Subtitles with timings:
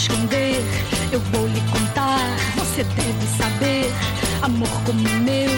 [0.00, 0.62] esconder.
[1.12, 3.92] Eu vou lhe contar, você deve saber.
[4.40, 5.50] Amor como meu.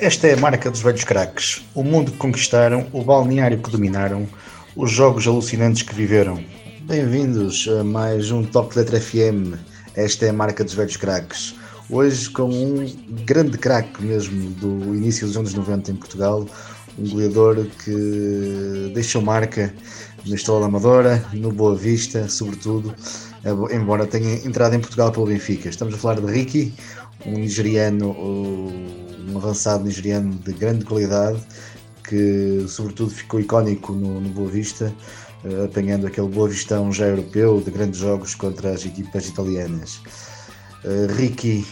[0.00, 1.64] Esta é a marca dos velhos craques.
[1.72, 4.26] O mundo que conquistaram, o balneário que dominaram,
[4.74, 6.42] os jogos alucinantes que viveram.
[6.80, 9.54] Bem-vindos a mais um Top Letra FM.
[9.94, 11.54] Esta é a marca dos velhos craques.
[11.88, 12.92] Hoje com um
[13.24, 16.48] grande craque mesmo do início dos anos 90 em Portugal,
[16.98, 19.72] um goleador que deixou marca
[20.26, 22.94] na Estrela Amadora, no Boa Vista, sobretudo,
[23.72, 25.68] embora tenha entrado em Portugal pelo Benfica.
[25.68, 26.74] Estamos a falar de Ricky,
[27.26, 31.40] um nigeriano, um avançado nigeriano de grande qualidade,
[32.08, 34.92] que sobretudo ficou icónico no, no Boa Vista,
[35.44, 40.00] eh, apanhando aquele Boa Vistão já europeu de grandes jogos contra as equipas italianas.
[40.84, 41.64] Uh, Ricky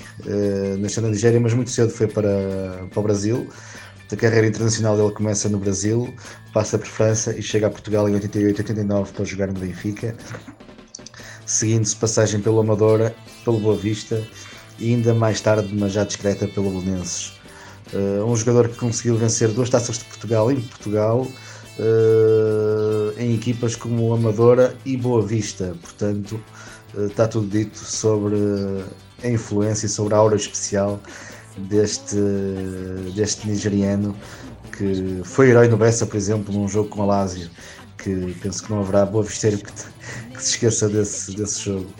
[0.78, 3.48] nasceu na Nigéria, mas muito cedo foi para, para o Brasil.
[4.12, 6.12] A carreira internacional dele começa no Brasil,
[6.52, 10.16] passa por França e chega a Portugal em 88 89 para jogar no Benfica,
[11.50, 14.22] seguindo-se passagem pelo Amadora, pelo Boa Vista
[14.78, 17.32] e ainda mais tarde, mas já discreta, pelo Belenenses.
[17.92, 21.26] Uh, um jogador que conseguiu vencer duas taças de Portugal em Portugal,
[21.78, 25.74] uh, em equipas como Amadora e Boa Vista.
[25.82, 26.40] Portanto,
[26.94, 28.36] uh, está tudo dito sobre
[29.24, 31.00] a influência e sobre a aura especial
[31.58, 32.16] deste,
[33.16, 34.14] deste nigeriano
[34.70, 37.50] que foi herói no Bessa, por exemplo, num jogo com a Lazio,
[38.02, 41.90] que penso que não haverá boa visteiro que, que se esqueça desse, desse jogo.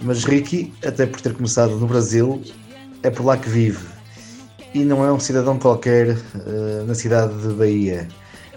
[0.00, 2.42] Mas Ricky, até por ter começado no Brasil,
[3.02, 3.84] é por lá que vive.
[4.74, 8.06] E não é um cidadão qualquer uh, na cidade de Bahia.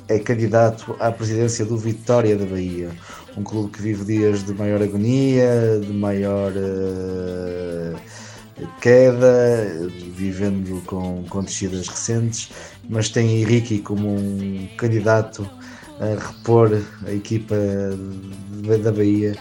[0.08, 2.90] É candidato à presidência do Vitória da Bahia.
[3.38, 7.98] Um clube que vive dias de maior agonia, de maior uh,
[8.82, 12.52] queda, vivendo com, com descidas recentes,
[12.90, 15.50] mas tem Ricky como um candidato
[16.02, 17.56] a repor a equipa
[18.84, 19.36] da Bahia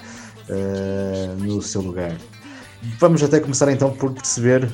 [0.49, 2.17] uh, no seu lugar.
[2.99, 4.69] Vamos até começar então por perceber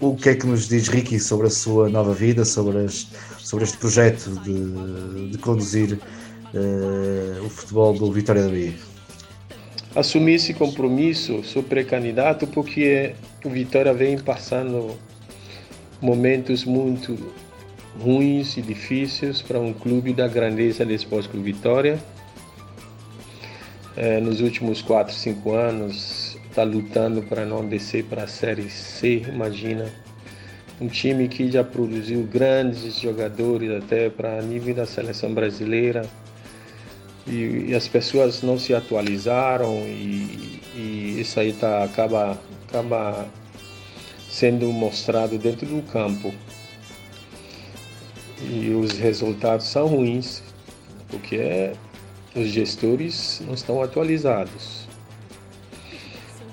[0.00, 3.64] o que é que nos diz Ricky sobre a sua nova vida, sobre, as, sobre
[3.64, 5.98] este projeto de, de conduzir
[6.54, 8.74] uh, o futebol do Vitória da Bahia.
[9.94, 14.96] Assumi esse compromisso, sou pré-candidato porque o Vitória vem passando
[16.00, 17.18] momentos muito
[17.98, 21.98] ruins e difíceis para um clube da grandeza do Esporte Clube Vitória.
[23.96, 29.22] É, nos últimos 4, 5 anos está lutando para não descer para a Série C,
[29.28, 29.90] imagina.
[30.80, 36.08] Um time que já produziu grandes jogadores até para nível da seleção brasileira
[37.26, 43.28] e, e, as pessoas não se atualizaram e, e isso aí tá, acaba, acaba
[44.30, 46.32] sendo mostrado dentro do campo.
[48.42, 50.42] E os resultados são ruins,
[51.08, 51.72] porque
[52.34, 54.86] os gestores não estão atualizados.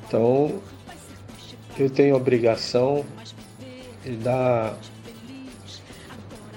[0.07, 0.61] Então,
[1.77, 3.05] eu tenho a obrigação
[4.03, 4.77] de dar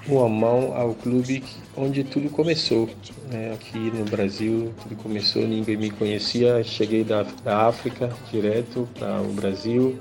[0.06, 1.42] uma mão ao clube
[1.76, 2.88] onde tudo começou.
[3.30, 3.52] Né?
[3.52, 6.62] Aqui no Brasil, tudo começou, ninguém me conhecia.
[6.64, 9.98] Cheguei da, da África direto para o Brasil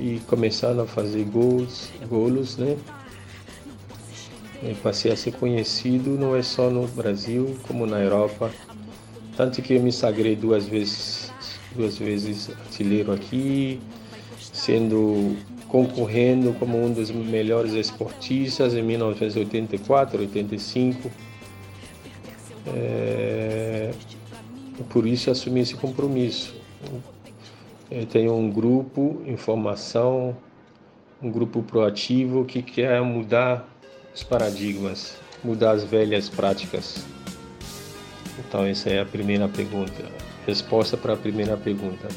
[0.00, 2.76] e começando a fazer gols, golos, né?
[4.62, 8.50] E passei a ser conhecido não é só no Brasil, como na Europa.
[9.36, 11.32] Tanto que eu me sagrei duas vezes,
[11.74, 13.80] duas vezes artilheiro aqui,
[14.38, 15.36] sendo
[15.66, 21.10] concorrendo como um dos melhores esportistas em 1984, 85.
[22.68, 23.90] É,
[24.90, 26.54] por isso assumi esse compromisso.
[27.90, 30.36] Eu tenho um grupo em formação,
[31.20, 33.71] um grupo proativo que quer mudar
[34.14, 37.04] os paradigmas, mudar as velhas práticas.
[38.38, 40.04] Então essa é a primeira pergunta.
[40.46, 42.08] Resposta para a primeira pergunta.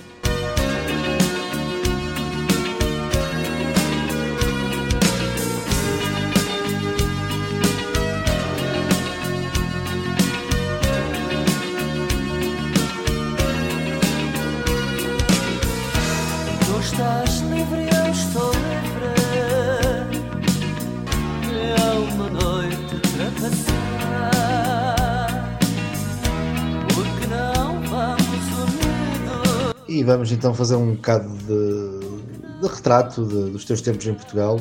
[29.96, 34.60] E vamos então fazer um bocado de, de retrato de, dos teus tempos em Portugal,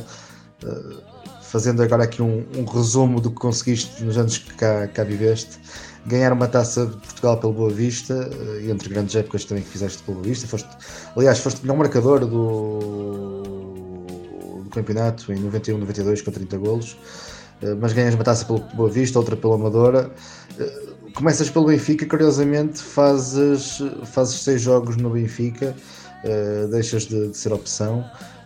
[0.62, 1.02] uh,
[1.42, 5.58] fazendo agora aqui um, um, resumo do que conseguiste nos anos que cá, cá viveste.
[6.06, 10.04] Ganhar uma taça de Portugal pelo Boa Vista, uh, entre grandes épocas também que fizeste
[10.04, 10.46] pelo Boa Vista.
[10.46, 10.68] Foste,
[11.16, 12.78] aliás, foste o melhor marcador do,
[14.62, 16.92] do campeonato em 91, 92 com 30 golos.
[17.60, 20.12] Uh, mas ganhas uma taça pelo Boa Vista, outra pela Amadora
[21.14, 25.74] começas pelo Benfica, curiosamente fazes, fazes seis jogos no Benfica,
[26.24, 28.04] uh, deixas de, de, ser opção,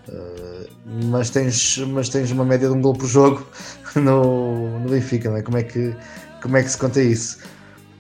[0.09, 0.69] uh,
[1.05, 3.47] mas, tens, mas tens uma média de um gol por jogo
[3.97, 5.43] no, no Benfica, não é?
[5.43, 5.95] Como é, que,
[6.43, 7.39] como é que se conta isso?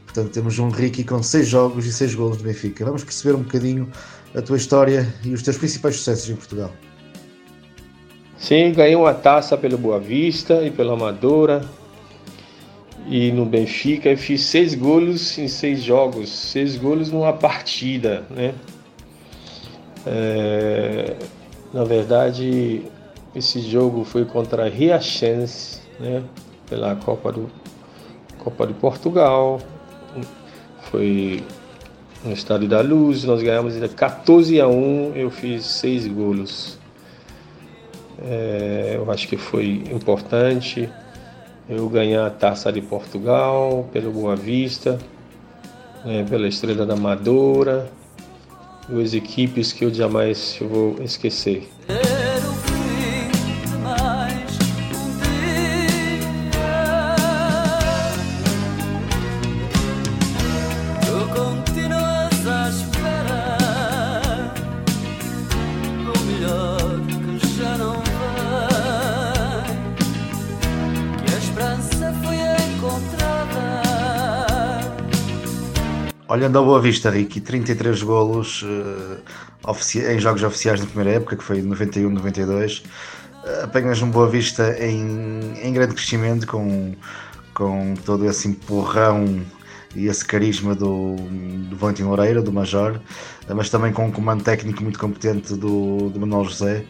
[0.05, 2.85] Portanto, temos um Ricky com seis jogos e seis gols no Benfica.
[2.85, 3.91] Vamos perceber um bocadinho
[4.35, 6.73] a tua história e os teus principais sucessos em Portugal.
[8.38, 11.62] Sim, ganhei uma taça pelo Boa Vista e pela Amadora,
[13.11, 18.55] e no Benfica eu fiz seis gols em seis jogos, seis gols numa partida, né?
[20.07, 21.17] É,
[21.73, 22.83] na verdade,
[23.35, 26.23] esse jogo foi contra a Riachense, né?
[26.69, 27.51] Pela Copa do
[28.39, 29.59] Copa de Portugal.
[30.91, 31.43] Foi
[32.23, 36.79] no Estádio da Luz, nós ganhamos 14 a 1, eu fiz seis gols.
[38.23, 40.91] É, eu acho que foi importante
[41.69, 44.99] eu ganhar a Taça de Portugal, pelo Boa Vista,
[46.05, 47.91] né, pela Estrela da Amadora,
[48.88, 51.69] duas equipes que eu jamais vou esquecer.
[76.38, 79.19] Olhando ao Boa Vista, Ricky, 33 golos uh,
[80.08, 82.85] em jogos oficiais na primeira época, que foi 91-92.
[82.85, 86.94] Uh, apenas um Boa Vista em, em grande crescimento, com,
[87.52, 89.44] com todo esse empurrão
[89.96, 91.17] e esse carisma do,
[91.69, 93.00] do Valentim Loureira, do Major,
[93.49, 96.85] uh, mas também com um comando técnico muito competente do, do Manuel José.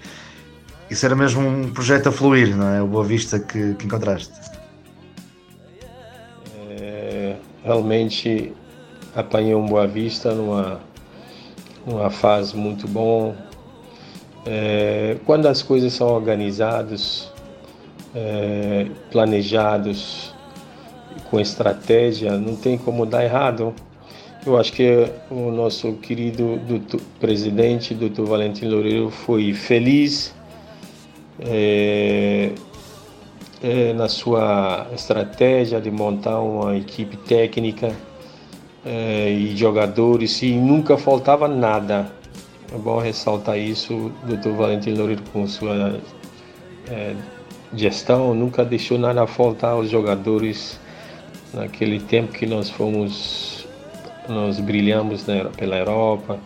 [0.90, 2.82] Isso era mesmo um projeto a fluir, não é?
[2.82, 4.34] O Boa Vista que, que encontraste.
[6.78, 8.52] É, realmente
[9.18, 10.80] apanhei um Boa Vista numa,
[11.84, 13.34] numa fase muito bom.
[14.46, 17.32] É, quando as coisas são organizadas,
[18.14, 18.86] é,
[21.28, 23.74] com estratégia, não tem como dar errado.
[24.46, 30.32] Eu acho que o nosso querido doutor, presidente, doutor Valentim Loureiro, foi feliz
[31.40, 32.52] é,
[33.60, 37.92] é, na sua estratégia de montar uma equipe técnica
[38.84, 42.10] é, e jogadores e nunca faltava nada.
[42.72, 44.50] É bom ressaltar isso, o Dr.
[44.50, 45.98] Valentim Loureiro com sua
[46.90, 47.14] é,
[47.74, 50.80] gestão nunca deixou nada faltar aos jogadores
[51.52, 53.66] naquele tempo que nós fomos,
[54.28, 56.38] nós brilhamos né, pela Europa.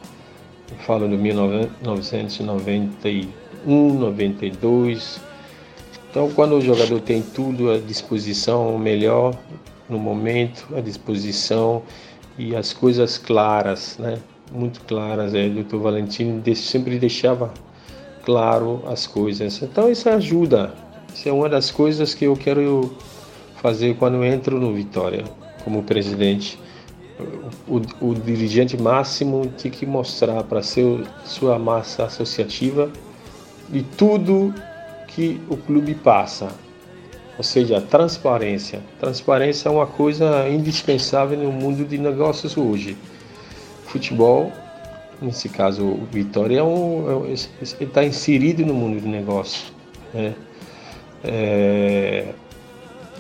[0.70, 5.20] Eu falo de 1991, 92.
[6.10, 9.34] Então, quando o jogador tem tudo à disposição, o melhor
[9.88, 11.82] no momento, à disposição
[12.38, 14.18] e as coisas claras, né?
[14.52, 15.34] Muito claras.
[15.34, 17.52] É, o doutor Valentino sempre deixava
[18.24, 19.60] claro as coisas.
[19.62, 20.74] Então isso ajuda.
[21.14, 22.94] Isso é uma das coisas que eu quero
[23.56, 25.24] fazer quando entro no Vitória
[25.64, 26.58] como presidente.
[27.68, 32.90] O, o, dirigente máximo tem que mostrar para sua massa associativa
[33.68, 34.52] de tudo
[35.06, 36.48] que o clube passa,
[37.42, 38.80] ou seja, transparência.
[39.00, 42.96] Transparência é uma coisa indispensável no mundo de negócios hoje.
[43.86, 44.52] Futebol,
[45.20, 47.32] nesse caso o Vitória, é um, é,
[47.82, 49.72] está inserido no mundo de negócios.
[50.14, 50.36] Né?
[51.24, 52.28] É,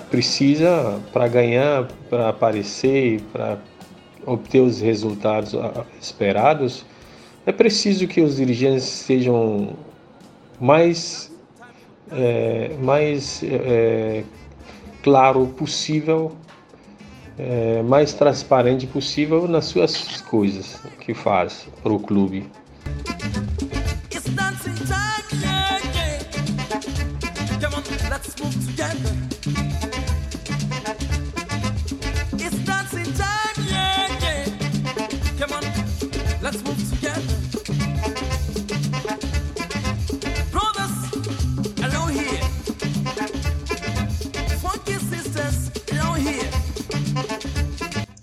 [0.08, 3.58] precisa, para ganhar, para aparecer, para
[4.24, 5.52] obter os resultados
[6.00, 6.86] esperados,
[7.44, 9.70] é preciso que os dirigentes sejam
[10.60, 11.31] mais
[12.14, 14.22] é, mais é,
[15.02, 16.32] claro possível,
[17.38, 22.46] é, mais transparente possível nas suas coisas que faz para o clube.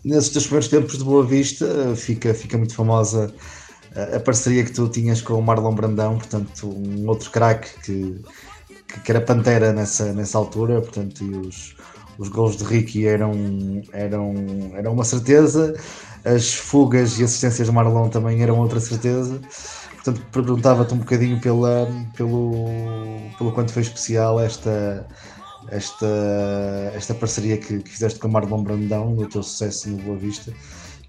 [0.09, 3.33] Nesses teus primeiros tempos de Boa Vista fica, fica muito famosa
[4.15, 8.21] a parceria que tu tinhas com o Marlon Brandão, portanto, um outro craque que,
[9.03, 11.75] que, era pantera nessa, nessa altura, portanto, e os,
[12.17, 14.33] os gols de Ricky eram, eram,
[14.75, 15.73] eram uma certeza,
[16.23, 19.39] as fugas e assistências de Marlon também eram outra certeza.
[19.95, 22.51] Portanto, perguntava-te um bocadinho pela, pelo,
[23.37, 25.05] pelo quanto foi especial esta,
[25.71, 30.17] esta, esta parceria que, que fizeste com o Marlon Brandão, no teu sucesso no Boa
[30.17, 30.53] Vista.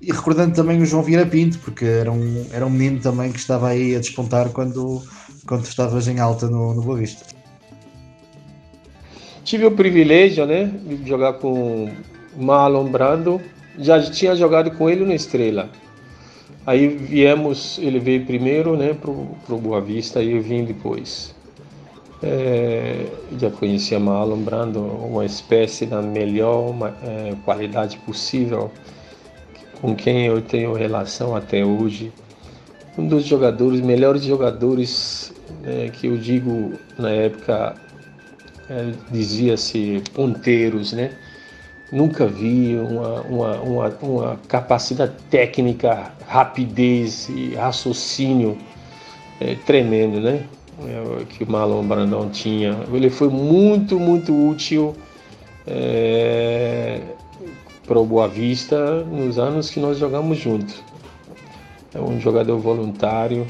[0.00, 3.38] E recordando também o João Vieira Pinto, porque era um, era um menino também que
[3.38, 5.02] estava aí a despontar quando,
[5.46, 7.24] quando estavas em alta no, no Boa Vista.
[9.44, 11.90] Tive o privilégio né, de jogar com
[12.36, 13.40] Marlon Brando,
[13.78, 15.68] já tinha jogado com ele no Estrela.
[16.66, 21.34] Aí viemos, ele veio primeiro né, para o Boa Vista e eu vim depois.
[22.22, 23.06] É,
[23.38, 28.70] já conhecia Marlon Brando, uma espécie da melhor é, qualidade possível
[29.80, 32.12] com quem eu tenho relação até hoje.
[32.98, 37.74] Um dos jogadores, melhores jogadores né, que eu digo na época,
[38.68, 41.12] é, dizia-se ponteiros, né?
[41.90, 48.56] Nunca vi uma, uma, uma, uma, capacidade técnica, rapidez e raciocínio
[49.40, 50.44] é, tremendo, né?
[50.86, 52.78] É, que o Marlon Brandão tinha.
[52.92, 54.94] Ele foi muito, muito útil
[55.66, 57.00] é,
[57.86, 60.82] para o Boa Vista nos anos que nós jogamos juntos.
[61.94, 63.46] É um jogador voluntário.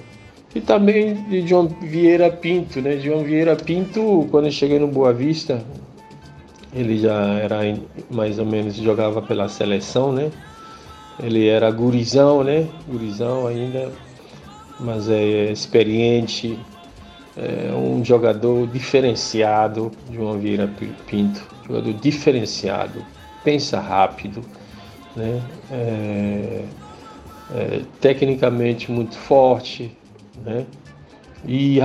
[0.55, 2.99] E também de João Vieira Pinto, né?
[2.99, 5.63] João Vieira Pinto, quando eu cheguei no Boa Vista,
[6.75, 7.59] ele já era
[8.11, 10.31] mais ou menos jogava pela seleção, né?
[11.23, 12.67] Ele era gurizão, né?
[12.89, 13.93] Gurizão ainda,
[14.81, 16.59] mas é experiente,
[17.41, 20.71] é um jogador diferenciado, João Vieira
[21.07, 23.03] Pinto, jogador diferenciado,
[23.43, 24.43] pensa rápido,
[25.17, 25.43] né?
[25.71, 26.65] É,
[27.55, 29.97] é, tecnicamente muito forte,
[30.45, 30.67] né?
[31.47, 31.79] E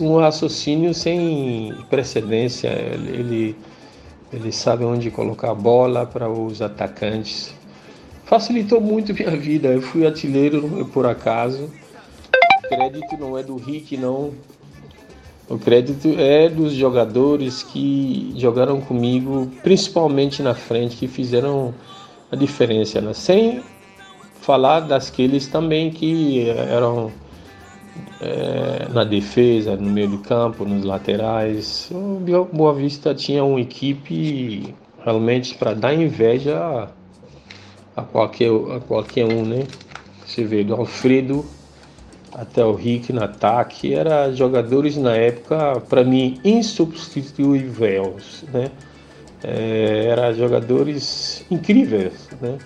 [0.00, 2.68] um raciocínio sem precedência.
[2.68, 3.56] Ele,
[4.30, 7.54] ele sabe onde colocar a bola para os atacantes.
[8.26, 9.68] Facilitou muito minha vida.
[9.68, 11.70] Eu fui artilheiro por acaso.
[12.62, 14.32] O crédito não é do Rick, não.
[15.50, 21.74] O crédito é dos jogadores que jogaram comigo, principalmente na frente, que fizeram
[22.30, 23.00] a diferença.
[23.00, 23.12] Né?
[23.12, 23.60] Sem
[24.40, 27.10] falar daqueles também que eram
[28.20, 31.90] é, na defesa, no meio de campo, nos laterais.
[31.90, 32.20] O
[32.52, 34.72] Boa Vista tinha uma equipe
[35.04, 36.88] realmente para dar inveja
[37.96, 39.66] a, qualquer, a qualquer um, né?
[40.24, 41.44] Você vê do Alfredo
[42.32, 48.70] até o Rick no ataque, eram jogadores na época, para mim, insubstituíveis, né?
[49.42, 52.58] É, eram jogadores incríveis, né?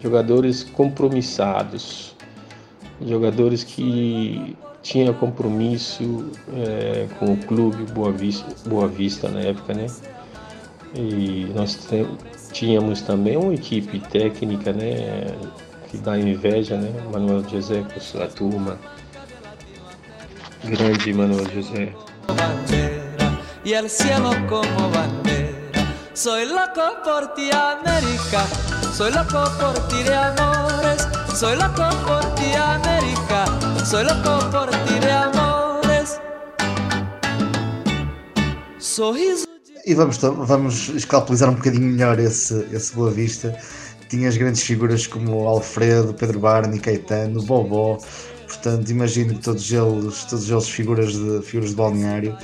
[0.00, 2.14] Jogadores compromissados,
[3.00, 9.86] jogadores que tinham compromisso é, com o clube Boa Vista, Boa Vista na época, né?
[10.94, 11.78] E nós
[12.52, 15.26] tínhamos também uma equipe técnica, né?
[15.90, 16.92] Que dá inveja, né?
[17.12, 18.78] Manuel José com sua turma,
[20.68, 21.92] Grande Manuel José.
[23.64, 25.52] Y el cielo como bandera.
[26.14, 28.46] Soy loco por ti, América.
[28.94, 31.06] Soy loco por ti de amores.
[31.34, 33.44] Soy loco por ti, América.
[33.84, 36.20] Soy loco por ti de amores.
[38.78, 39.46] Sorriso.
[39.86, 43.54] E vamos, vamos escalpelizar um bocadinho melhor esse, esse Boa Vista.
[44.08, 47.98] Tinhas grandes figuras como Alfredo, Pedro Barney, Caetano, Bobó,
[48.54, 52.36] portanto imagino que todos eles, todos eles figuras de, figuras de balneário.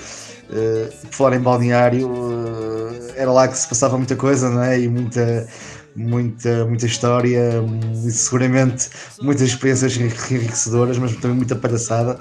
[0.50, 4.80] Uh, por falar em balneário, uh, era lá que se passava muita coisa, não é?
[4.80, 5.46] E muita,
[5.94, 7.62] muita, muita história,
[8.04, 8.88] e seguramente
[9.20, 12.18] muitas experiências enriquecedoras, mas também muita palhaçada.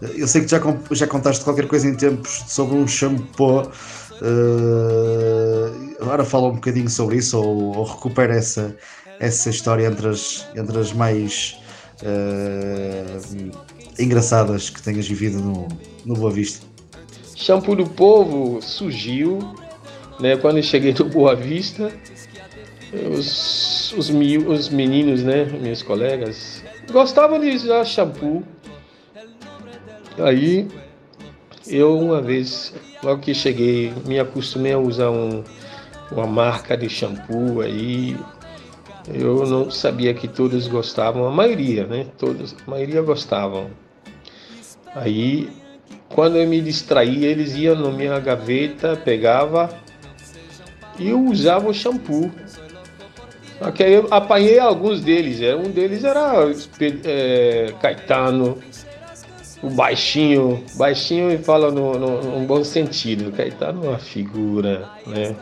[0.00, 0.60] Eu sei que já,
[0.92, 3.70] já contaste qualquer coisa em tempos sobre um shampoo.
[4.20, 8.74] Uh, agora fala um bocadinho sobre isso ou, ou recupera essa,
[9.20, 11.56] essa história entre as, entre as mais
[12.02, 13.50] uh,
[13.98, 15.68] engraçadas que tenhas vivido no,
[16.04, 16.66] no Boa Vista?
[17.34, 19.38] Shampoo do Povo surgiu
[20.20, 21.92] né, quando eu cheguei no Boa Vista.
[23.16, 28.42] Os, os, os meninos, né, meus colegas, gostavam de usar shampoo.
[30.18, 30.66] Aí
[31.66, 35.44] eu uma vez, logo que cheguei, me acostumei a usar um,
[36.10, 38.16] uma marca de shampoo aí,
[39.14, 42.06] eu não sabia que todos gostavam, a maioria, né?
[42.18, 43.70] Todos, a maioria gostavam.
[44.94, 45.48] Aí,
[46.08, 49.70] quando eu me distraía, eles iam na minha gaveta, pegava
[50.98, 52.30] e eu usava o shampoo.
[53.58, 55.40] Só que aí eu apanhei alguns deles.
[55.40, 56.44] É, um deles era
[57.04, 58.58] é, Caetano,
[59.62, 60.64] o baixinho.
[60.74, 63.32] Baixinho e fala no, bom sentido.
[63.32, 65.34] Caetano é uma figura, né?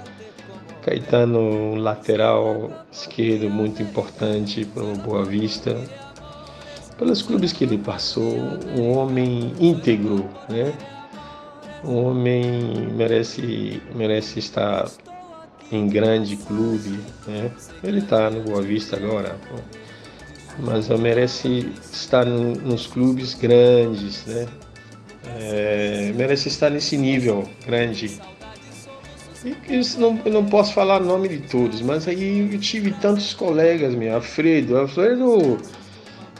[0.87, 5.77] Caetano, lateral esquerdo muito importante para o Boa Vista.
[6.97, 8.37] Pelos clubes que ele passou,
[8.79, 10.73] um homem íntegro, né?
[11.85, 14.89] um homem merece, merece estar
[15.73, 17.51] em grande clube, né?
[17.83, 19.37] Ele está no Boa Vista agora,
[20.61, 24.47] mas merece estar nos clubes grandes, né?
[25.41, 28.21] É, merece estar nesse nível grande.
[29.45, 32.93] E isso não, eu não posso falar o nome de todos, mas aí eu tive
[32.93, 35.59] tantos colegas, meu, Alfredo, Alfredo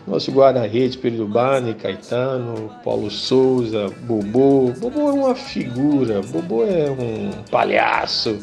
[0.07, 4.73] nosso guarda-redes, Pedro Bani, Caetano, Paulo Souza, Bobô.
[4.79, 8.39] Bobô é uma figura, Bobô é um palhaço,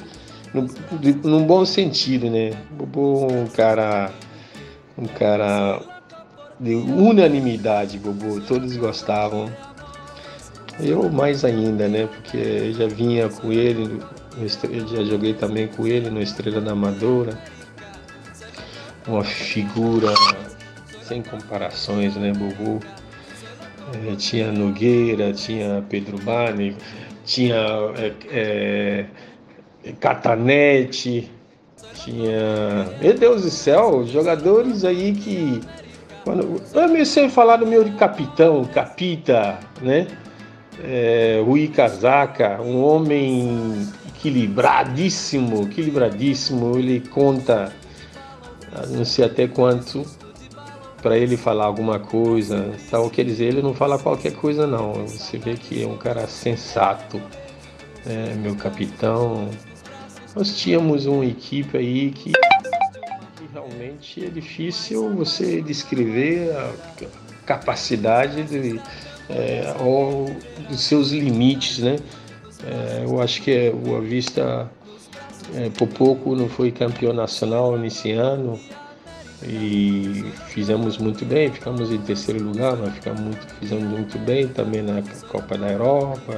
[0.54, 0.68] num,
[1.24, 2.52] num bom sentido, né?
[2.72, 4.12] Bobô é um cara,
[4.98, 5.82] um cara
[6.60, 9.50] de unanimidade, Bobô, todos gostavam.
[10.82, 12.08] Eu mais ainda, né?
[12.08, 14.02] Porque eu já vinha com ele,
[14.88, 17.38] já joguei também com ele no Estrela da Amadora.
[19.08, 20.14] Uma figura
[21.04, 22.80] sem comparações, né, Bubu?
[24.08, 26.76] É, tinha Nogueira, tinha Pedro Bani,
[27.26, 27.56] tinha
[27.98, 29.06] é, é,
[30.00, 31.30] Catanete,
[31.94, 32.88] tinha.
[33.02, 35.62] Meu Deus do céu, jogadores aí que.
[36.24, 40.08] Quando, eu a falar do meu capitão, Capita, né?
[40.82, 47.74] É, Rui Casaca, um homem equilibradíssimo, equilibradíssimo, ele conta,
[48.90, 50.06] não sei até quanto,
[51.04, 54.94] para ele falar alguma coisa, tal, quer dizer, ele não fala qualquer coisa não.
[55.06, 57.22] Você vê que é um cara sensato,
[58.06, 58.34] né?
[58.42, 59.50] meu capitão.
[60.34, 66.72] Nós tínhamos uma equipe aí que, que realmente é difícil você descrever a
[67.46, 68.80] capacidade de,
[69.30, 69.74] é,
[70.70, 71.98] dos seus limites, né?
[72.66, 74.70] É, eu acho que é, o Avista
[75.56, 78.60] é, por pouco não foi campeão nacional nesse ano
[79.46, 84.82] e fizemos muito bem, ficamos em terceiro lugar, mas ficamos muito, fizemos muito bem também
[84.82, 86.34] na Copa da Europa.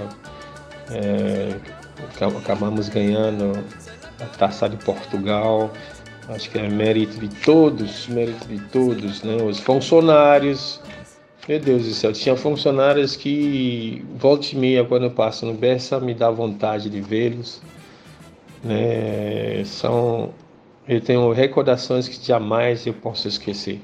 [0.92, 1.56] É,
[2.38, 3.64] acabamos ganhando
[4.20, 5.72] a Taça de Portugal.
[6.30, 9.36] Acho que é mérito de todos, mérito de todos, né?
[9.44, 10.82] Os funcionários.
[11.48, 16.00] Meu Deus do céu, tinha funcionários que volta e meia quando eu passo no Bessa
[16.00, 17.62] me dá vontade de vê-los.
[18.64, 19.64] Né?
[19.64, 20.34] São
[20.88, 23.82] eu tenho recordações que jamais eu posso esquecer.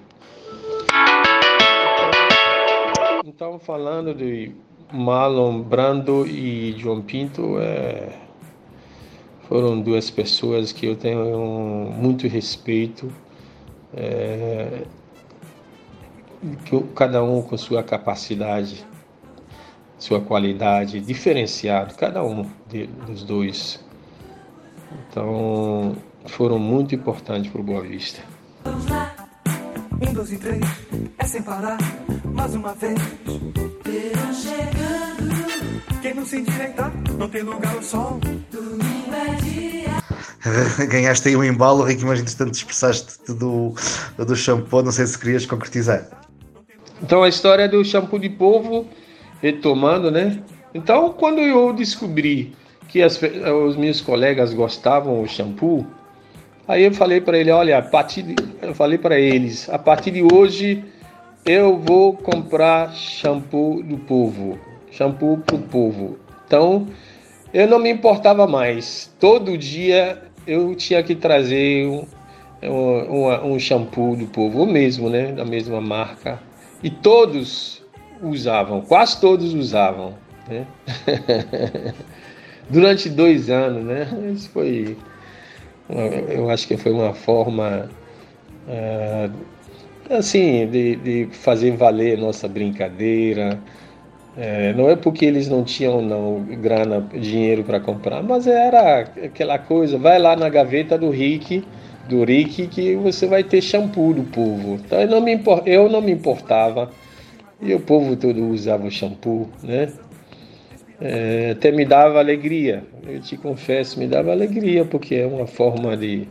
[3.25, 4.51] Então, falando de
[4.91, 8.09] Marlon Brando e João Pinto, é,
[9.47, 13.11] foram duas pessoas que eu tenho muito respeito,
[13.95, 14.83] é,
[16.95, 18.85] cada um com sua capacidade,
[19.97, 23.83] sua qualidade, diferenciado, cada um de, dos dois.
[25.09, 28.21] Então, foram muito importantes para o Boa Vista.
[28.63, 29.13] Vamos lá.
[30.01, 30.61] Um, dois e três,
[31.19, 31.77] é sem parar,
[32.25, 32.99] mais uma vez.
[33.83, 36.01] Verão chegando.
[36.01, 38.19] Quem não se endireitar, não tem lugar ao sol.
[38.51, 40.01] Domingo é dia.
[40.89, 43.75] Ganhaste aí um embalo, Rick, mas entretanto expressaste do,
[44.17, 46.07] do shampoo, não sei se querias concretizar.
[47.01, 48.87] Então a história do shampoo de polvo,
[49.41, 50.41] retomando, né?
[50.73, 52.53] Então quando eu descobri
[52.87, 53.19] que as,
[53.65, 55.85] os meus colegas gostavam do shampoo,
[56.71, 60.11] Aí eu falei para ele, olha, a partir de, eu falei para eles, a partir
[60.11, 60.83] de hoje
[61.45, 64.57] eu vou comprar shampoo do povo,
[64.89, 66.17] shampoo pro povo.
[66.45, 66.87] Então
[67.53, 69.13] eu não me importava mais.
[69.19, 72.05] Todo dia eu tinha que trazer um,
[72.63, 76.39] um, um shampoo do povo, o mesmo, né, da mesma marca.
[76.83, 77.83] E todos
[78.21, 80.15] usavam, quase todos usavam,
[80.47, 80.65] né?
[82.69, 84.07] Durante dois anos, né?
[84.33, 84.97] Isso foi
[86.29, 87.89] eu acho que foi uma forma
[88.67, 89.31] uh,
[90.09, 93.59] assim de, de, fazer valer nossa brincadeira.
[94.37, 99.59] É, não é porque eles não tinham não grana, dinheiro para comprar, mas era aquela
[99.59, 101.65] coisa, vai lá na gaveta do Rick,
[102.15, 104.75] do Rick que você vai ter shampoo do povo.
[104.75, 106.91] Então eu não me, eu não me importava
[107.61, 109.91] e o povo todo usava o shampoo, né?
[111.01, 112.83] é, até me dava alegria.
[113.07, 116.27] Eu te confesso, me dava alegria, porque é uma forma de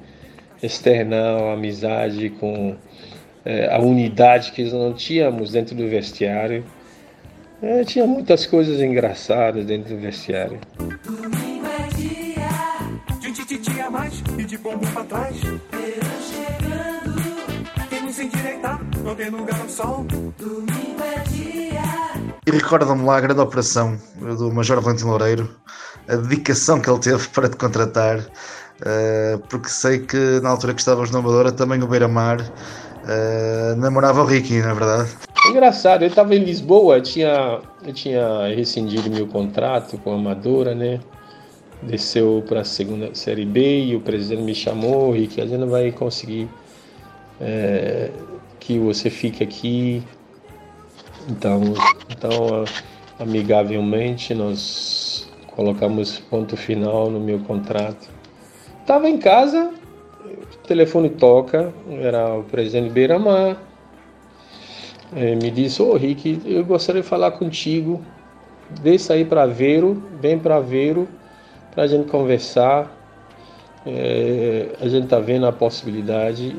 [0.62, 2.76] externar a amizade com
[3.44, 6.64] é, a unidade que não tínhamos dentro do vestiário.
[7.60, 10.58] É, tinha muitas coisas engraçadas dentro do vestiário.
[14.40, 15.36] E de bombo pra trás.
[15.40, 15.60] Verão
[16.32, 20.06] chegando, quem não se endireitar, não tem lugar no sol.
[20.38, 21.50] Domingo é dia
[22.46, 25.48] e recorda-me lá a grande operação do Major Valentino Loureiro,
[26.08, 30.80] a dedicação que ele teve para te contratar, uh, porque sei que na altura que
[30.80, 35.10] estavas na Amadora também o Beira-Mar uh, namorava o Ricky, na é verdade.
[35.48, 40.74] Engraçado, eu estava em Lisboa, eu tinha, eu tinha rescindido meu contrato com a Amadora,
[40.74, 40.98] né?
[41.82, 45.68] Desceu para a segunda série B e o presidente me chamou, Ricky, a gente não
[45.68, 46.48] vai conseguir
[47.40, 48.10] é,
[48.58, 50.02] que você fique aqui.
[51.28, 51.62] Então,
[52.10, 52.64] então
[53.18, 58.08] amigavelmente nós colocamos ponto final no meu contrato.
[58.80, 59.72] Estava em casa,
[60.24, 63.56] o telefone toca, era o presidente Beiramar
[65.14, 68.00] é, me disse, ô oh, Rick, eu gostaria de falar contigo,
[68.80, 71.08] desça aí para Vero, vem para Vero,
[71.72, 72.96] para a gente conversar.
[73.86, 76.54] É, a gente está vendo a possibilidade,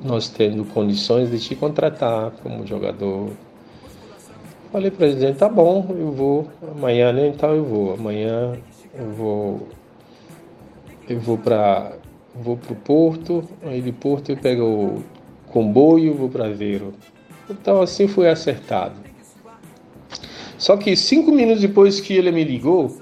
[0.00, 3.30] nós tendo condições de te contratar como jogador.
[4.72, 7.28] Falei para presidente, tá bom, eu vou amanhã, né?
[7.28, 7.94] Então eu vou.
[7.94, 8.54] Amanhã
[8.94, 9.68] eu vou
[11.08, 11.92] eu vou para
[12.34, 15.04] vou pro Porto, aí de Porto eu pego o
[15.48, 16.94] comboio, vou para Vero.
[17.50, 18.94] Então assim foi acertado.
[20.56, 23.01] Só que cinco minutos depois que ele me ligou,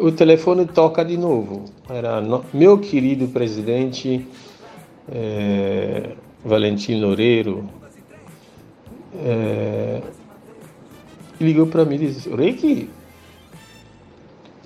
[0.00, 1.64] o telefone toca de novo.
[1.88, 4.26] Era no, meu querido presidente
[5.10, 6.12] é,
[6.44, 7.68] Valentim Loureiro.
[9.22, 10.00] É,
[11.40, 12.88] ligou para mim e disse: Reiki,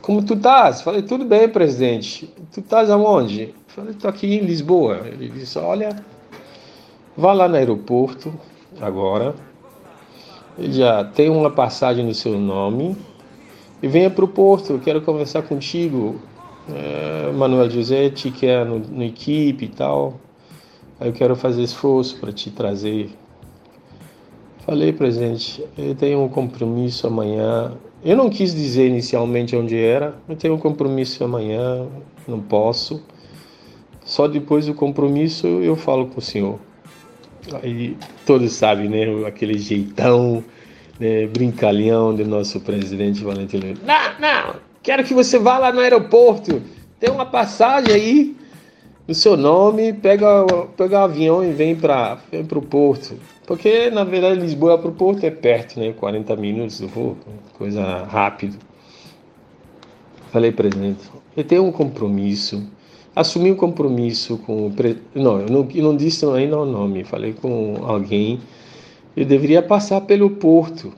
[0.01, 0.83] como tu estás?
[0.83, 2.33] Falei: Tudo bem, presidente.
[2.53, 3.55] Tu estás aonde?
[3.69, 5.03] Falei: Estou aqui em Lisboa.
[5.07, 6.05] Ele disse: Olha
[7.17, 8.35] Vá lá no aeroporto
[8.81, 9.37] agora.
[10.59, 12.97] Já tem uma passagem no seu nome.
[13.83, 14.81] E venha para o porto.
[14.83, 16.17] Quero conversar contigo.
[16.69, 20.21] É, Manuel José te quer no, no equipe e tal.
[20.99, 23.11] Aí eu quero fazer esforço para te trazer.
[24.65, 27.73] Falei, presidente, eu tenho um compromisso amanhã.
[28.03, 30.15] Eu não quis dizer inicialmente onde era.
[30.27, 31.87] Eu tenho um compromisso amanhã,
[32.27, 33.03] não posso.
[34.05, 36.59] Só depois do compromisso eu falo com o senhor.
[37.63, 39.27] Aí todos sabem, né?
[39.27, 40.43] Aquele jeitão
[40.99, 43.75] né, brincalhão do nosso presidente Valentino.
[43.85, 46.63] Não, não, quero que você vá lá no aeroporto.
[46.99, 48.37] Tem uma passagem aí
[49.07, 53.19] no seu nome, pega, pega o avião e vem para vem o porto.
[53.47, 55.93] Porque, na verdade, Lisboa para o porto é perto, né?
[55.93, 57.17] 40 minutos do voo,
[57.59, 58.57] coisa rápido.
[60.33, 61.03] Falei, presidente,
[61.37, 62.63] eu tenho um compromisso
[63.15, 64.99] assumi um compromisso com o pre...
[65.15, 68.41] não, eu não, eu não disse ainda o nome, falei com alguém.
[69.17, 70.93] Eu deveria passar pelo porto.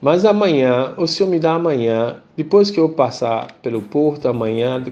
[0.00, 4.82] Mas amanhã, o senhor me dá amanhã, depois que eu passar pelo porto amanhã,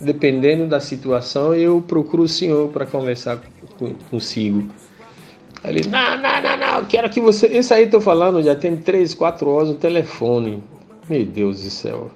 [0.00, 3.40] dependendo da situação, eu procuro o senhor para conversar
[4.08, 4.68] consigo.
[5.64, 7.48] Ele, não, não, não, não, quero que você.
[7.48, 10.62] Isso aí estou falando, já tem três, quatro horas no telefone.
[11.08, 12.10] Meu Deus do céu.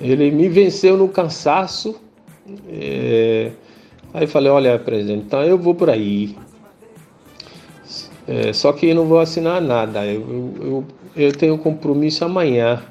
[0.00, 2.00] Ele me venceu no cansaço
[2.68, 3.52] é,
[4.12, 6.36] aí falei, olha, presidente, então eu vou por aí.
[8.26, 10.04] É, só que eu não vou assinar nada.
[10.06, 10.84] Eu, eu,
[11.14, 12.82] eu tenho compromisso amanhã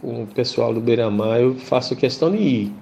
[0.00, 2.72] com o pessoal do Beira-Mar, eu faço questão de ir.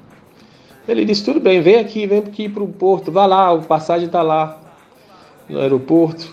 [0.87, 4.07] Ele disse, tudo bem, vem aqui, vem aqui para o porto, vá lá, o passagem
[4.07, 4.61] está lá
[5.49, 6.31] no aeroporto.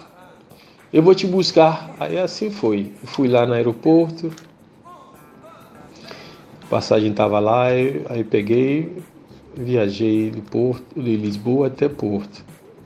[0.91, 1.95] Eu vou te buscar.
[1.97, 2.91] Aí assim foi.
[3.01, 4.29] Eu fui lá no aeroporto,
[6.63, 8.97] a passagem estava lá, aí peguei,
[9.55, 12.43] viajei de, Porto, de Lisboa até Porto.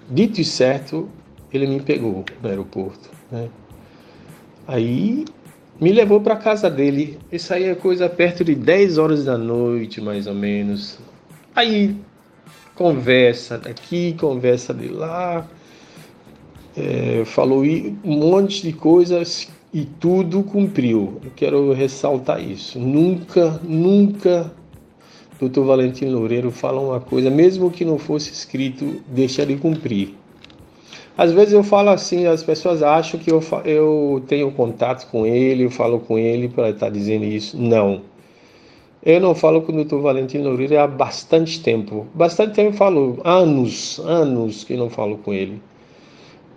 [0.07, 1.09] Dito e certo,
[1.55, 3.09] ele me pegou no aeroporto.
[3.31, 3.49] Né?
[4.67, 5.25] Aí
[5.79, 7.19] me levou para casa dele.
[7.31, 10.99] Isso aí é coisa perto de 10 horas da noite, mais ou menos.
[11.55, 11.95] Aí
[12.75, 15.47] conversa daqui, conversa de lá.
[16.77, 21.19] É, falou um monte de coisas e tudo cumpriu.
[21.23, 22.79] Eu quero ressaltar isso.
[22.79, 24.51] Nunca, nunca
[25.39, 25.61] Dr.
[25.61, 30.15] Valentino Loureiro fala uma coisa, mesmo que não fosse escrito, deixa de cumprir.
[31.17, 35.63] Às vezes eu falo assim, as pessoas acham que eu, eu tenho contato com ele,
[35.63, 37.57] eu falo com ele para estar tá dizendo isso.
[37.57, 38.01] Não.
[39.01, 39.97] Eu não falo com o Dr.
[39.97, 42.07] Valentino Loureiro há bastante tempo.
[42.13, 45.61] Bastante tempo eu falo, anos, anos que não falo com ele.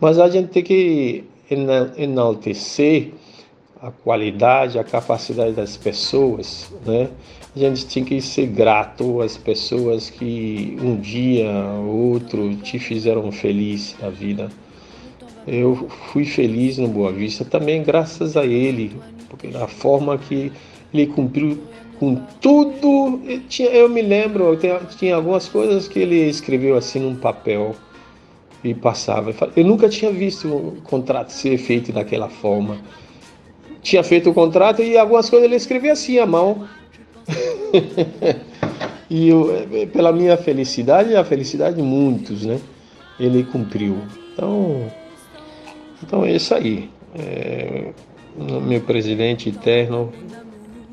[0.00, 1.24] Mas a gente tem que
[1.96, 3.12] enaltecer
[3.80, 7.08] a qualidade, a capacidade das pessoas, né?
[7.54, 13.30] A gente tem que ser grato às pessoas que um dia ou outro te fizeram
[13.32, 14.48] feliz na vida.
[15.46, 18.92] Eu fui feliz no Boa Vista também graças a ele,
[19.28, 20.52] porque da forma que
[20.92, 21.58] ele cumpriu
[21.98, 26.76] com tudo, eu, tinha, eu me lembro, eu tinha, tinha algumas coisas que ele escreveu
[26.76, 27.74] assim num papel
[28.62, 29.34] e passava.
[29.56, 32.76] Eu nunca tinha visto um contrato ser feito daquela forma
[33.82, 36.68] tinha feito o contrato e algumas coisas ele escrevia assim à mão.
[39.10, 42.58] e eu, pela minha felicidade e a felicidade de muitos, né?
[43.18, 43.98] ele cumpriu.
[44.32, 44.90] Então,
[46.02, 46.88] então é isso aí.
[47.18, 47.92] É,
[48.36, 50.12] meu presidente eterno,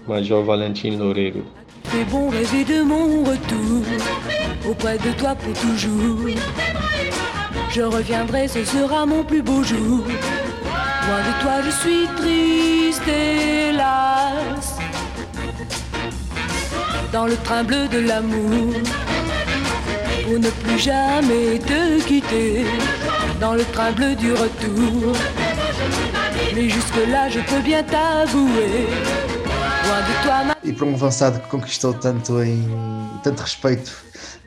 [0.07, 1.45] Major Valentim Loureiro.
[1.83, 3.83] Fais bon rêver de mon retour
[4.67, 6.33] auprès de toi pour toujours.
[7.69, 10.03] Je reviendrai, ce sera mon plus beau jour.
[11.07, 14.77] Loin de toi, je suis triste, hélas.
[17.11, 18.73] Dans le train bleu de l'amour,
[20.23, 22.65] pour ne plus jamais te quitter.
[23.39, 25.15] Dans le train bleu du retour.
[26.55, 28.87] Mais jusque-là, je peux bien t'avouer.
[29.85, 32.67] Loin de toi, ma E para um avançado que conquistou tanto, em,
[33.23, 33.91] tanto respeito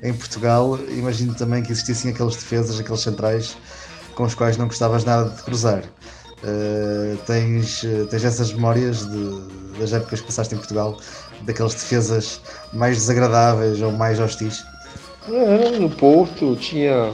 [0.02, 3.56] em Portugal, imagino também que existissem aqueles defesas, aqueles centrais
[4.16, 5.84] com os quais não gostavas nada de cruzar.
[6.42, 10.96] Uh, tens, tens essas memórias de, das épocas que passaste em Portugal,
[11.40, 12.40] daqueles defesas
[12.72, 14.64] mais desagradáveis ou mais hostis?
[15.28, 17.12] É, no Porto tinha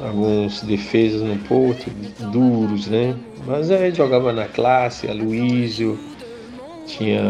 [0.00, 1.90] alguns defesas no Porto,
[2.32, 3.14] duros, né?
[3.46, 5.98] Mas aí jogava na classe, Aloysio,
[6.86, 7.22] tinha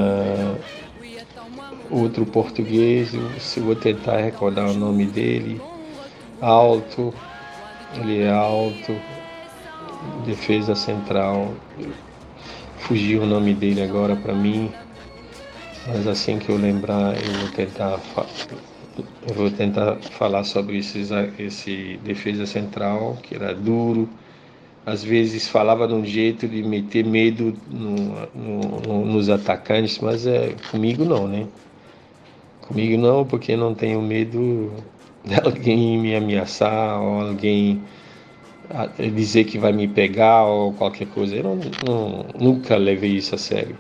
[1.91, 3.11] outro português,
[3.41, 5.61] se vou tentar recordar o nome dele,
[6.41, 7.13] alto,
[7.95, 8.95] ele é alto,
[10.25, 11.55] defesa central,
[12.79, 14.71] fugiu o nome dele agora para mim,
[15.87, 18.01] mas assim que eu lembrar eu vou tentar
[19.27, 24.09] eu vou tentar falar sobre esses, esse defesa central que era duro,
[24.85, 30.55] às vezes falava de um jeito de meter medo no, no, nos atacantes, mas é
[30.71, 31.47] comigo não, né?
[32.63, 34.73] Comigo não, porque não tenho medo
[35.25, 37.83] de alguém me ameaçar ou alguém
[39.15, 41.37] dizer que vai me pegar ou qualquer coisa.
[41.37, 43.77] Eu não, não, nunca levei isso a sério.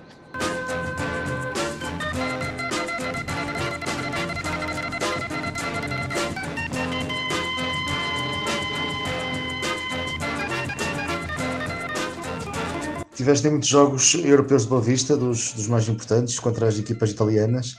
[13.14, 17.74] Tiveste muitos jogos europeus de Boa Vista, dos, dos mais importantes, contra as equipas italianas.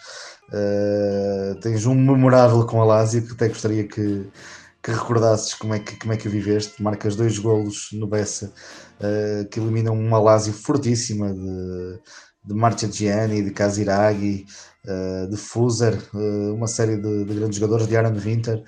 [0.50, 4.28] Uh, tens um memorável com a Lazio que até gostaria que,
[4.82, 6.82] que recordasses como é que, como é que viveste.
[6.82, 8.54] Marcas dois golos no Bessa
[9.00, 12.00] uh, que eliminam uma Lazio fortíssima de,
[12.46, 14.46] de Marchegiani, de Casiraghi,
[14.86, 18.63] uh, de Fuser, uh, uma série de, de, grandes jogadores, de Aaron Winter.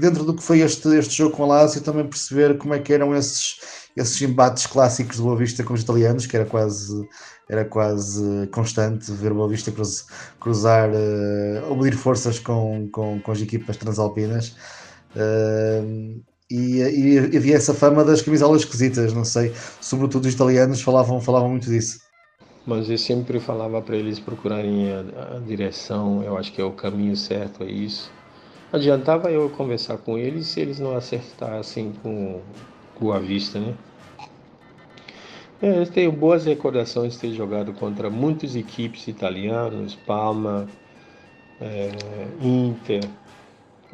[0.00, 2.92] dentro do que foi este, este jogo com a Lazio, também perceber como é que
[2.92, 3.56] eram esses,
[3.96, 7.08] esses embates clássicos do Boa Vista com os italianos, que era quase
[7.48, 10.06] era quase constante ver Boa Vista cruz,
[10.38, 14.54] cruzar uh, forças com, com, com as equipas transalpinas.
[15.16, 21.20] Uh, e, e, havia essa fama das camisolas esquisitas, não sei, sobretudo os italianos falavam,
[21.20, 22.00] falavam muito disso.
[22.66, 26.72] Mas eu sempre falava para eles procurarem a, a, direção, eu acho que é o
[26.72, 28.10] caminho certo, é isso.
[28.72, 32.40] Adiantava eu conversar com eles se eles não acertassem com,
[33.00, 33.74] com a vista, né?
[35.62, 40.68] É, eu tenho boas recordações de ter jogado contra muitas equipes italianas, Palma,
[41.60, 41.90] é,
[42.40, 43.04] Inter,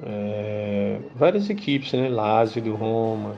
[0.02, 2.08] é, várias equipes, né?
[2.08, 3.34] Lazio do Roma.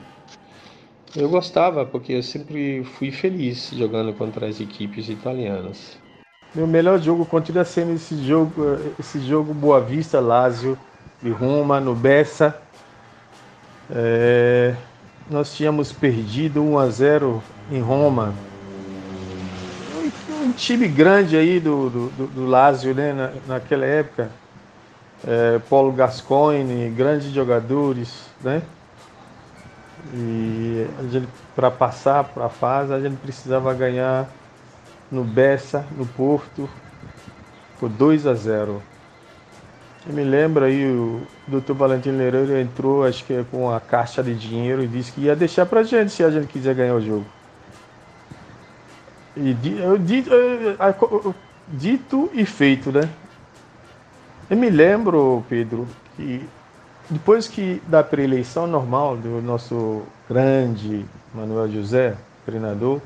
[1.17, 5.99] Eu gostava porque eu sempre fui feliz jogando contra as equipes italianas.
[6.55, 8.63] Meu melhor jogo continua sendo esse jogo,
[8.99, 10.79] esse jogo Boa Vista, Lazio
[11.23, 12.61] de Roma, no Bessa.
[13.91, 14.75] É,
[15.31, 18.35] nós tínhamos perdido 1 a 0 em Roma.
[20.31, 24.31] Um, time grande aí do, do, do Lazio, né, na, naquela época.
[25.27, 28.63] É, Paulo Gascoigne, grandes jogadores, né?
[30.15, 30.87] E
[31.55, 34.29] para passar para a fase, a gente precisava ganhar
[35.11, 36.71] no Bessa, no Porto,
[37.81, 38.83] por 2 a 0.
[40.09, 41.75] Me lembro aí, o Dr.
[41.75, 45.67] Valentim Loureiro entrou, acho que com a caixa de dinheiro e disse que ia deixar
[45.67, 47.27] pra gente se a gente quiser ganhar o jogo.
[49.37, 50.31] E dito,
[51.69, 53.09] dito e feito, né?
[54.49, 56.49] Eu me lembro, Pedro, que
[57.11, 62.17] depois que da preeleição normal do nosso grande Manuel José,
[62.47, 63.03] treinador,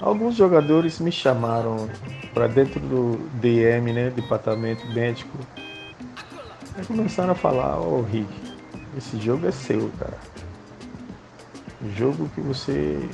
[0.00, 1.88] alguns jogadores me chamaram
[2.32, 5.36] para dentro do DM, né, departamento médico.
[6.76, 8.28] Aí começaram a falar, ô oh, Rick,
[8.96, 10.18] esse jogo é seu, cara.
[11.96, 13.08] Jogo que você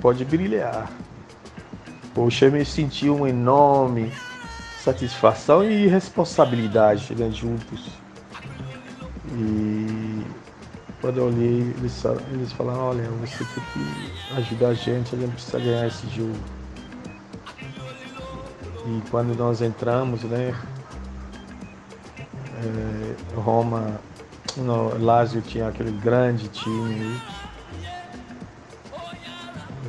[0.00, 0.90] pode brilhar.
[2.14, 4.12] Poxa, eu me senti uma enorme
[4.82, 7.90] satisfação e responsabilidade né, juntos.
[9.32, 10.22] E
[11.00, 15.32] quando eu olhei, eles, eles falaram, olha, você tem que ajudar a gente, a gente
[15.32, 16.34] precisa ganhar esse jogo.
[18.86, 20.54] E quando nós entramos, né,
[22.60, 24.00] É, Roma,
[24.56, 27.20] no Lazio tinha aquele grande time.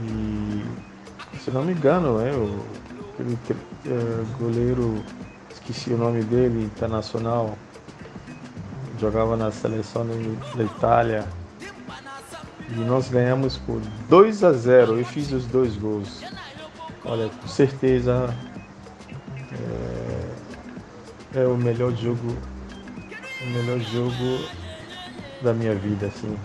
[0.03, 0.63] E
[1.39, 2.63] se não me engano, é, o,
[3.13, 3.37] aquele
[3.87, 5.03] é, goleiro,
[5.51, 7.57] esqueci o nome dele, internacional,
[8.99, 10.05] jogava na seleção
[10.55, 11.25] da Itália.
[12.69, 14.99] E nós ganhamos por 2 a 0.
[14.99, 16.21] Eu fiz os dois gols.
[17.03, 18.33] Olha, com certeza
[21.33, 22.35] é, é o melhor jogo,
[23.41, 24.45] o melhor jogo
[25.41, 26.37] da minha vida, assim.